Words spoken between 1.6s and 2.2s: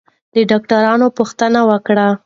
وکړئ.